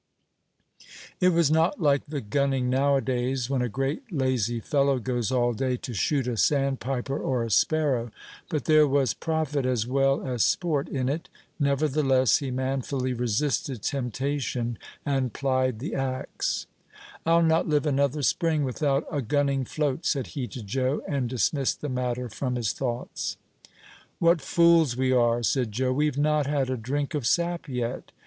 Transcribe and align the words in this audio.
It 1.19 1.29
was 1.29 1.51
not 1.51 1.79
like 1.79 2.03
the 2.07 2.21
gunning 2.21 2.71
nowadays, 2.71 3.51
when 3.51 3.61
a 3.61 3.69
great 3.69 4.01
lazy 4.11 4.59
fellow 4.59 4.97
goes 4.97 5.31
all 5.31 5.53
day 5.53 5.77
to 5.77 5.93
shoot 5.93 6.25
a 6.27 6.37
sandpiper 6.37 7.19
or 7.19 7.43
a 7.43 7.51
sparrow; 7.51 8.09
but 8.49 8.65
there 8.65 8.87
was 8.87 9.13
profit 9.13 9.63
as 9.63 9.85
well 9.85 10.25
as 10.25 10.43
sport 10.43 10.89
in 10.89 11.07
it. 11.07 11.29
Nevertheless, 11.59 12.37
he 12.37 12.49
manfully 12.49 13.13
resisted 13.13 13.83
temptation, 13.83 14.79
and 15.05 15.33
plied 15.33 15.77
the 15.77 15.93
axe. 15.93 16.65
"I'll 17.23 17.43
not 17.43 17.69
live 17.69 17.85
another 17.85 18.23
spring 18.23 18.63
without 18.63 19.05
a 19.11 19.21
gunning 19.21 19.65
float," 19.65 20.03
said 20.07 20.25
he 20.33 20.47
to 20.47 20.63
Joe, 20.63 21.03
and 21.07 21.29
dismissed 21.29 21.79
the 21.81 21.89
matter 21.89 22.27
from 22.27 22.55
his 22.55 22.73
thoughts. 22.73 23.37
"What 24.17 24.41
fools 24.41 24.97
we 24.97 25.11
are!" 25.11 25.43
said 25.43 25.71
Joe; 25.71 25.93
"we've 25.93 26.17
not 26.17 26.47
had 26.47 26.71
a 26.71 26.75
drink 26.75 27.13
of 27.13 27.27
sap 27.27 27.69
yet." 27.69 28.11